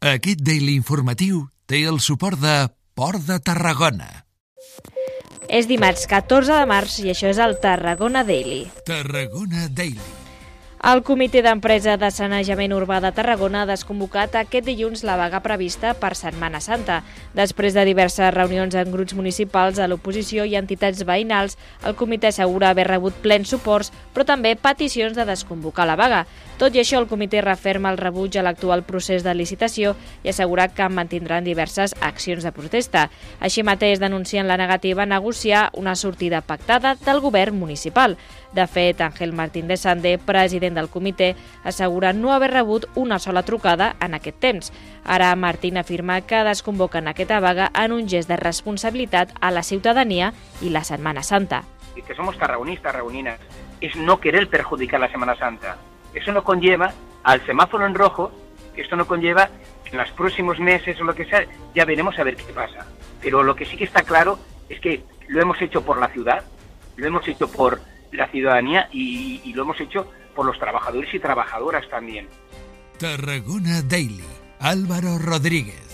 Aquest 0.00 0.40
Daily 0.40 0.78
informatiu 0.78 1.42
té 1.68 1.82
el 1.84 1.98
suport 2.00 2.40
de 2.40 2.54
Port 2.96 3.20
de 3.26 3.36
Tarragona. 3.44 4.08
És 5.52 5.68
dimarts 5.68 6.06
14 6.08 6.56
de 6.56 6.68
març 6.70 6.94
i 7.04 7.10
això 7.12 7.28
és 7.28 7.40
el 7.44 7.58
Tarragona 7.60 8.24
Daily. 8.24 8.62
Tarragona 8.88 9.68
Daily. 9.68 10.19
El 10.80 11.02
Comitè 11.04 11.42
d'Empresa 11.44 11.98
de 12.00 12.08
Sanejament 12.08 12.72
Urbà 12.72 13.02
de 13.04 13.10
Tarragona 13.12 13.66
ha 13.66 13.68
desconvocat 13.68 14.32
aquest 14.38 14.64
dilluns 14.64 15.02
la 15.04 15.18
vaga 15.20 15.42
prevista 15.44 15.90
per 15.92 16.14
Setmana 16.16 16.56
Santa. 16.64 17.02
Després 17.36 17.76
de 17.76 17.84
diverses 17.84 18.32
reunions 18.32 18.72
en 18.72 18.88
grups 18.88 19.12
municipals 19.12 19.76
a 19.76 19.90
l'oposició 19.90 20.46
i 20.48 20.56
entitats 20.56 21.04
veïnals, 21.04 21.58
el 21.84 21.98
comitè 22.00 22.30
assegura 22.32 22.70
haver 22.72 22.88
rebut 22.88 23.20
plens 23.20 23.52
suports, 23.52 23.92
però 24.14 24.24
també 24.24 24.54
peticions 24.56 25.20
de 25.20 25.28
desconvocar 25.28 25.84
la 25.84 25.98
vaga. 26.00 26.22
Tot 26.56 26.72
i 26.72 26.80
això, 26.80 26.96
el 26.96 27.10
comitè 27.12 27.44
referma 27.44 27.92
el 27.92 28.00
rebuig 28.00 28.40
a 28.40 28.46
l'actual 28.48 28.80
procés 28.88 29.20
de 29.20 29.36
licitació 29.36 29.94
i 30.24 30.32
assegura 30.32 30.70
que 30.72 30.88
mantindran 30.88 31.44
diverses 31.44 31.92
accions 32.00 32.40
de 32.44 32.56
protesta. 32.56 33.10
Així 33.40 33.60
mateix 33.60 34.00
denuncien 34.00 34.48
la 34.48 34.56
negativa 34.56 35.04
a 35.04 35.12
negociar 35.12 35.68
una 35.76 35.92
sortida 35.92 36.40
pactada 36.40 36.96
del 37.04 37.20
govern 37.20 37.60
municipal. 37.60 38.16
De 38.52 38.66
fet, 38.66 39.00
Ángel 39.00 39.32
Martín 39.32 39.68
de 39.68 39.76
Sande, 39.76 40.18
president 40.18 40.74
del 40.74 40.88
comitè, 40.88 41.36
assegura 41.62 42.12
no 42.12 42.32
haver 42.32 42.50
rebut 42.50 42.86
una 42.96 43.18
sola 43.18 43.44
trucada 43.44 43.94
en 44.00 44.14
aquest 44.14 44.40
temps. 44.40 44.72
Ara 45.04 45.34
Martín 45.36 45.78
afirma 45.78 46.20
que 46.22 46.42
desconvoquen 46.44 47.06
aquesta 47.06 47.38
vaga 47.40 47.70
en 47.74 47.92
un 47.92 48.08
gest 48.08 48.28
de 48.28 48.36
responsabilitat 48.36 49.30
a 49.40 49.52
la 49.52 49.62
ciutadania 49.62 50.32
i 50.60 50.70
la 50.70 50.82
Setmana 50.82 51.22
Santa. 51.22 51.62
Y 51.94 52.02
que 52.02 52.14
somos 52.14 52.36
tarragonistas, 52.38 52.92
tarragoninas, 52.92 53.38
es 53.80 53.94
no 53.96 54.18
querer 54.18 54.48
perjudicar 54.48 54.98
la 54.98 55.10
Semana 55.10 55.36
Santa. 55.36 55.76
Eso 56.14 56.32
no 56.32 56.42
conlleva 56.42 56.92
al 57.22 57.44
semáforo 57.46 57.86
en 57.86 57.94
rojo, 57.94 58.32
esto 58.76 58.96
no 58.96 59.06
conlleva 59.06 59.48
en 59.84 59.98
los 59.98 60.10
próximos 60.12 60.58
meses 60.58 61.00
o 61.00 61.04
lo 61.04 61.14
que 61.14 61.24
sea, 61.24 61.44
ya 61.74 61.84
veremos 61.84 62.18
a 62.18 62.24
ver 62.24 62.36
qué 62.36 62.52
pasa. 62.52 62.86
Pero 63.20 63.42
lo 63.42 63.54
que 63.54 63.64
sí 63.64 63.76
que 63.76 63.84
está 63.84 64.02
claro 64.02 64.38
es 64.68 64.80
que 64.80 65.04
lo 65.28 65.40
hemos 65.40 65.60
hecho 65.62 65.82
por 65.82 65.98
la 65.98 66.08
ciudad, 66.08 66.42
lo 66.96 67.06
hemos 67.06 67.26
hecho 67.28 67.50
por 67.50 67.80
la 68.12 68.30
ciudadanía 68.30 68.88
y, 68.92 69.52
lo 69.54 69.62
hemos 69.62 69.80
hecho 69.80 70.10
por 70.34 70.46
los 70.46 70.58
trabajadores 70.58 71.12
y 71.14 71.18
trabajadoras 71.18 71.88
también. 71.88 72.28
Tarragona 72.98 73.82
Daily. 73.82 74.24
Álvaro 74.60 75.18
Rodríguez. 75.18 75.89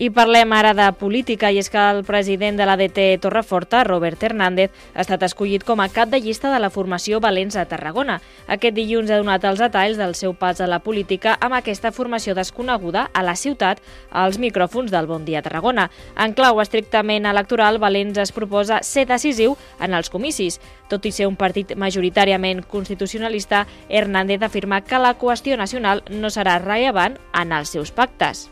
I 0.00 0.12
parlem 0.14 0.52
ara 0.54 0.76
de 0.78 0.84
política, 0.94 1.48
i 1.50 1.56
és 1.58 1.66
que 1.74 1.80
el 1.90 2.04
president 2.06 2.54
de 2.54 2.66
l'ADT 2.68 3.00
Torreforta, 3.18 3.80
Robert 3.82 4.22
Hernández, 4.22 4.70
ha 4.94 5.02
estat 5.02 5.24
escollit 5.26 5.64
com 5.66 5.80
a 5.82 5.88
cap 5.90 6.12
de 6.12 6.20
llista 6.22 6.52
de 6.52 6.60
la 6.62 6.68
formació 6.70 7.18
Valents 7.18 7.56
a 7.58 7.64
Tarragona. 7.66 8.20
Aquest 8.46 8.76
dilluns 8.76 9.10
ha 9.10 9.16
donat 9.18 9.42
els 9.48 9.58
detalls 9.58 9.98
del 9.98 10.14
seu 10.14 10.36
pas 10.38 10.60
a 10.62 10.68
la 10.70 10.78
política 10.84 11.32
amb 11.42 11.56
aquesta 11.58 11.90
formació 11.90 12.36
desconeguda 12.38 13.08
a 13.10 13.24
la 13.26 13.34
ciutat 13.34 13.82
als 14.12 14.38
micròfons 14.38 14.92
del 14.94 15.08
Bon 15.10 15.24
Dia 15.26 15.42
Tarragona. 15.42 15.88
En 16.14 16.30
clau 16.38 16.60
estrictament 16.62 17.26
electoral, 17.26 17.80
Valents 17.82 18.20
es 18.22 18.30
proposa 18.30 18.78
ser 18.86 19.08
decisiu 19.10 19.56
en 19.80 19.96
els 19.98 20.12
comicis. 20.14 20.60
Tot 20.86 21.10
i 21.10 21.12
ser 21.12 21.26
un 21.26 21.34
partit 21.34 21.74
majoritàriament 21.74 22.62
constitucionalista, 22.70 23.64
Hernández 23.88 24.46
afirma 24.46 24.80
que 24.86 25.02
la 25.02 25.16
qüestió 25.18 25.58
nacional 25.58 26.04
no 26.06 26.30
serà 26.30 26.60
rellevant 26.62 27.18
en 27.34 27.50
els 27.58 27.74
seus 27.74 27.90
pactes 27.90 28.46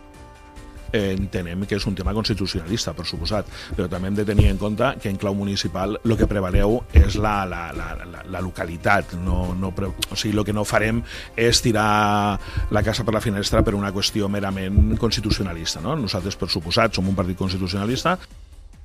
entenem 0.93 1.65
que 1.67 1.77
és 1.77 1.87
un 1.89 1.97
tema 1.99 2.15
constitucionalista, 2.17 2.95
per 2.97 3.07
suposat, 3.09 3.49
però 3.77 3.89
també 3.91 4.11
hem 4.11 4.19
de 4.19 4.27
tenir 4.29 4.49
en 4.51 4.61
compte 4.61 4.93
que 5.03 5.11
en 5.11 5.19
clau 5.21 5.35
municipal 5.35 5.99
el 6.05 6.17
que 6.19 6.29
prevaleu 6.31 6.81
és 6.97 7.19
la, 7.21 7.39
la, 7.49 7.69
la, 7.77 7.91
la, 8.05 8.23
la 8.31 8.45
localitat. 8.45 9.17
No, 9.25 9.55
no 9.59 9.73
pre... 9.75 9.91
o 9.91 10.17
sigui, 10.17 10.37
el 10.37 10.45
que 10.47 10.55
no 10.57 10.67
farem 10.69 11.03
és 11.37 11.63
tirar 11.65 12.39
la 12.71 12.85
casa 12.87 13.05
per 13.05 13.17
la 13.17 13.25
finestra 13.25 13.65
per 13.67 13.77
una 13.79 13.93
qüestió 13.95 14.31
merament 14.33 14.97
constitucionalista. 15.01 15.83
No? 15.85 15.97
Nosaltres, 15.99 16.39
per 16.39 16.51
suposat, 16.53 16.95
som 16.95 17.09
un 17.09 17.19
partit 17.19 17.39
constitucionalista. 17.39 18.17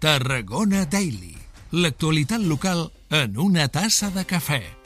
Tarragona 0.01 0.85
Daily. 0.89 1.37
L'actualitat 1.71 2.43
local 2.43 2.89
en 3.15 3.37
una 3.39 3.69
tassa 3.71 4.11
de 4.11 4.27
cafè. 4.27 4.80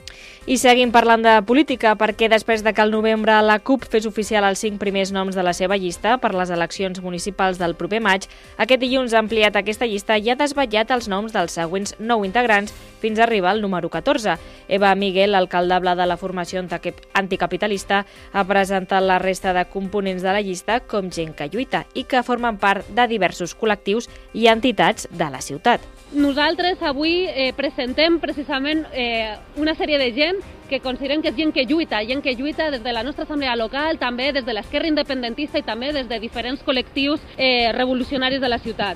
I 0.46 0.60
seguim 0.62 0.92
parlant 0.94 1.24
de 1.26 1.32
política 1.42 1.96
perquè 1.98 2.28
després 2.30 2.62
de 2.62 2.70
que 2.70 2.82
al 2.84 2.92
novembre 2.94 3.34
la 3.42 3.56
CUP 3.66 3.88
fes 3.90 4.06
oficial 4.06 4.46
els 4.46 4.60
cinc 4.62 4.78
primers 4.78 5.10
noms 5.10 5.34
de 5.34 5.42
la 5.42 5.56
seva 5.58 5.74
llista 5.74 6.20
per 6.22 6.36
les 6.38 6.52
eleccions 6.54 7.02
municipals 7.02 7.58
del 7.58 7.74
proper 7.74 7.98
maig, 7.98 8.28
aquest 8.62 8.84
dilluns 8.84 9.16
ha 9.16 9.24
ampliat 9.24 9.58
aquesta 9.58 9.90
llista 9.90 10.20
i 10.22 10.30
ha 10.30 10.38
desvetllat 10.38 10.94
els 10.94 11.10
noms 11.10 11.34
dels 11.34 11.58
següents 11.58 11.96
nou 11.98 12.22
integrants 12.30 12.78
fins 13.02 13.18
a 13.18 13.26
arribar 13.26 13.56
al 13.56 13.64
número 13.66 13.90
14. 13.90 14.38
Eva 14.70 14.94
Miguel, 14.94 15.34
alcaldable 15.34 15.98
de 15.98 16.06
la 16.06 16.22
formació 16.22 16.62
anticapitalista, 16.62 18.06
ha 18.32 18.46
presentat 18.46 19.02
la 19.02 19.18
resta 19.18 19.50
de 19.58 19.66
components 19.66 20.22
de 20.22 20.30
la 20.30 20.46
llista 20.46 20.78
com 20.86 21.10
gent 21.10 21.34
que 21.34 21.50
lluita 21.50 21.88
i 21.96 22.06
que 22.06 22.22
formen 22.22 22.62
part 22.62 22.86
de 22.94 23.10
diversos 23.10 23.58
col·lectius 23.58 24.14
i 24.38 24.46
entitats 24.54 25.10
de 25.10 25.34
la 25.34 25.42
ciutat. 25.42 25.95
Nosaltres 26.16 26.80
avui 26.80 27.26
eh, 27.28 27.52
presentem 27.52 28.22
precisament 28.24 28.86
eh, 28.96 29.36
una 29.60 29.74
sèrie 29.76 30.00
de 30.00 30.14
gent 30.16 30.38
que 30.70 30.80
considerem 30.80 31.20
que 31.22 31.34
és 31.34 31.36
gent 31.36 31.52
que 31.52 31.66
lluita, 31.68 32.00
gent 32.08 32.24
que 32.24 32.34
lluita 32.40 32.70
des 32.72 32.84
de 32.86 32.94
la 32.96 33.04
nostra 33.04 33.26
assemblea 33.28 33.58
local, 33.60 34.00
també 34.00 34.32
des 34.32 34.46
de 34.48 34.56
l'esquerra 34.56 34.88
independentista 34.88 35.60
i 35.60 35.68
també 35.68 35.92
des 35.92 36.08
de 36.08 36.20
diferents 36.24 36.64
col·lectius 36.64 37.20
eh, 37.36 37.74
revolucionaris 37.76 38.40
de 38.40 38.50
la 38.50 38.62
ciutat. 38.64 38.96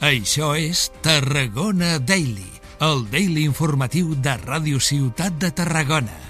Això 0.00 0.54
és 0.54 0.92
Tarragona 1.02 1.98
Daily, 1.98 2.46
el 2.86 3.02
daily 3.10 3.48
informatiu 3.50 4.14
de 4.14 4.38
Ràdio 4.46 4.78
Ciutat 4.78 5.34
de 5.42 5.50
Tarragona. 5.50 6.23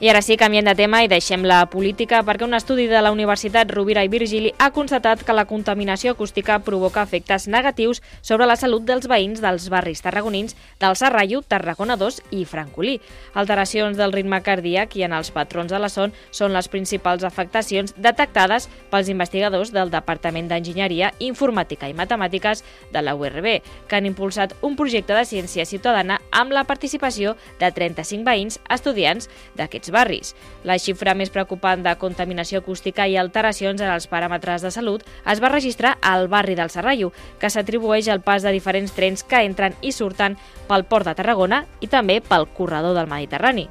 I 0.00 0.06
ara 0.08 0.20
sí, 0.22 0.36
canviem 0.38 0.62
de 0.62 0.76
tema 0.78 1.00
i 1.02 1.08
deixem 1.10 1.42
la 1.42 1.64
política 1.66 2.20
perquè 2.22 2.46
un 2.46 2.54
estudi 2.54 2.84
de 2.86 3.00
la 3.02 3.10
Universitat 3.10 3.66
Rovira 3.74 4.04
i 4.06 4.10
Virgili 4.12 4.52
ha 4.62 4.68
constatat 4.70 5.24
que 5.26 5.34
la 5.34 5.42
contaminació 5.50 6.12
acústica 6.12 6.60
provoca 6.62 7.02
efectes 7.02 7.48
negatius 7.50 7.98
sobre 8.22 8.46
la 8.46 8.54
salut 8.54 8.84
dels 8.86 9.08
veïns 9.10 9.42
dels 9.42 9.66
barris 9.68 9.98
tarragonins 10.04 10.54
del 10.78 10.94
Serrallo, 10.94 11.40
Tarragona 11.42 11.96
2 11.98 12.20
i 12.30 12.44
Francolí. 12.46 13.00
Alteracions 13.34 13.98
del 13.98 14.14
ritme 14.14 14.38
cardíac 14.46 14.94
i 14.94 15.02
en 15.02 15.16
els 15.18 15.32
patrons 15.34 15.74
de 15.74 15.82
la 15.82 15.90
son 15.90 16.14
són 16.30 16.54
les 16.54 16.70
principals 16.70 17.26
afectacions 17.26 17.96
detectades 17.98 18.70
pels 18.92 19.10
investigadors 19.10 19.74
del 19.74 19.90
Departament 19.90 20.46
d'Enginyeria, 20.46 21.10
Informàtica 21.18 21.90
i 21.90 21.98
Matemàtiques 21.98 22.62
de 22.94 23.02
la 23.02 23.16
URB, 23.18 23.50
que 23.90 23.98
han 23.98 24.06
impulsat 24.06 24.54
un 24.62 24.78
projecte 24.78 25.18
de 25.18 25.26
ciència 25.26 25.66
ciutadana 25.66 26.22
amb 26.30 26.54
la 26.54 26.62
participació 26.70 27.34
de 27.58 27.74
35 27.74 28.22
veïns 28.22 28.62
estudiants 28.70 29.26
d'aquests 29.58 29.87
aquests 29.88 29.92
barris. 29.92 30.34
La 30.64 30.78
xifra 30.78 31.14
més 31.14 31.30
preocupant 31.30 31.82
de 31.82 31.94
contaminació 31.98 32.60
acústica 32.60 33.06
i 33.08 33.16
alteracions 33.16 33.80
en 33.80 33.90
els 33.90 34.08
paràmetres 34.08 34.62
de 34.62 34.70
salut 34.70 35.04
es 35.26 35.40
va 35.40 35.48
registrar 35.48 35.98
al 36.02 36.28
barri 36.28 36.54
del 36.54 36.70
Serrallo, 36.70 37.12
que 37.38 37.50
s'atribueix 37.50 38.08
al 38.08 38.20
pas 38.20 38.42
de 38.42 38.52
diferents 38.52 38.92
trens 38.92 39.24
que 39.24 39.42
entren 39.44 39.74
i 39.80 39.92
surten 39.92 40.36
pel 40.68 40.84
port 40.84 41.06
de 41.06 41.14
Tarragona 41.14 41.64
i 41.80 41.88
també 41.88 42.20
pel 42.20 42.48
corredor 42.54 42.94
del 42.94 43.08
Mediterrani. 43.08 43.68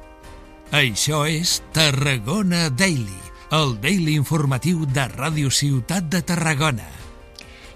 Això 0.72 1.24
és 1.26 1.62
Tarragona 1.72 2.68
Daily, 2.70 3.18
el 3.52 3.78
daily 3.80 4.18
informatiu 4.18 4.84
de 4.84 5.08
Ràdio 5.08 5.50
Ciutat 5.50 6.10
de 6.12 6.20
Tarragona. 6.22 6.97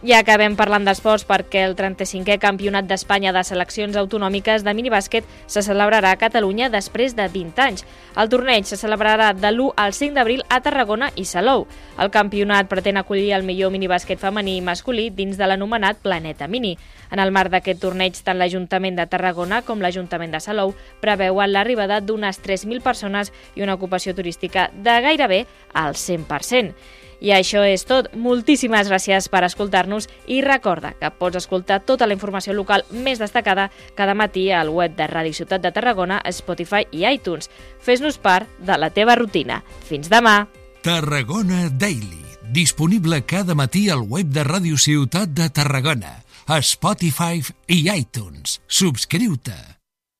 Ja 0.03 0.17
acabem 0.19 0.57
parlant 0.59 0.83
d'esports 0.83 1.23
perquè 1.23 1.61
el 1.63 1.77
35è 1.79 2.35
Campionat 2.43 2.89
d'Espanya 2.91 3.31
de 3.31 3.45
Seleccions 3.47 3.95
Autonòmiques 4.01 4.65
de 4.67 4.73
minibàsquet 4.75 5.29
se 5.47 5.61
celebrarà 5.63 6.11
a 6.11 6.19
Catalunya 6.19 6.67
després 6.73 7.13
de 7.15 7.29
20 7.31 7.61
anys. 7.63 7.85
El 8.19 8.27
torneig 8.33 8.67
se 8.67 8.75
celebrarà 8.81 9.29
de 9.31 9.53
l'1 9.53 9.69
al 9.79 9.95
5 9.95 10.17
d'abril 10.17 10.43
a 10.51 10.59
Tarragona 10.59 11.13
i 11.15 11.23
Salou. 11.23 11.69
El 12.03 12.11
campionat 12.11 12.67
pretén 12.67 12.99
acollir 12.99 13.31
el 13.37 13.47
millor 13.47 13.71
minibàsquet 13.71 14.19
femení 14.19 14.57
i 14.57 14.65
masculí 14.67 15.05
dins 15.15 15.39
de 15.39 15.47
l'anomenat 15.47 16.03
Planeta 16.03 16.49
Mini. 16.51 16.73
En 17.15 17.23
el 17.23 17.31
marc 17.31 17.53
d'aquest 17.55 17.79
torneig, 17.85 18.19
tant 18.27 18.41
l'Ajuntament 18.43 18.99
de 18.99 19.07
Tarragona 19.07 19.61
com 19.63 19.79
l'Ajuntament 19.79 20.35
de 20.35 20.41
Salou 20.43 20.75
preveuen 20.99 21.55
l'arribada 21.55 22.01
d'unes 22.03 22.43
3.000 22.43 22.83
persones 22.83 23.31
i 23.55 23.63
una 23.63 23.79
ocupació 23.79 24.17
turística 24.19 24.67
de 24.75 24.99
gairebé 25.07 25.45
al 25.75 25.95
100%. 25.95 26.75
I 27.23 27.31
això 27.37 27.63
és 27.63 27.85
tot. 27.87 28.09
Moltíssimes 28.19 28.89
gràcies 28.91 29.29
per 29.31 29.45
escoltar-nos 29.47 30.09
i 30.27 30.41
recorda 30.43 30.93
que 30.99 31.11
pots 31.15 31.39
escoltar 31.39 31.83
tota 31.87 32.09
la 32.09 32.17
informació 32.17 32.55
local 32.57 32.83
més 32.91 33.23
destacada 33.23 33.69
cada 33.99 34.17
matí 34.19 34.49
al 34.51 34.73
web 34.75 34.97
de 34.99 35.07
Ràdio 35.07 35.37
Ciutat 35.39 35.63
de 35.63 35.71
Tarragona, 35.71 36.19
Spotify 36.35 36.89
i 36.91 37.07
iTunes. 37.07 37.51
Fes-nos 37.79 38.19
part 38.19 38.51
de 38.59 38.79
la 38.79 38.91
teva 38.91 39.15
rutina. 39.15 39.63
Fins 39.87 40.11
demà! 40.11 40.43
Tarragona 40.83 41.69
Daily. 41.71 42.19
Disponible 42.53 43.23
cada 43.23 43.55
matí 43.55 43.87
al 43.89 44.03
web 44.03 44.35
de 44.35 44.43
Ràdio 44.45 44.77
Ciutat 44.77 45.31
de 45.33 45.47
Tarragona, 45.49 46.19
Spotify 46.61 47.39
i 47.71 47.87
iTunes. 47.95 48.59
Subscriu-te! 48.67 49.82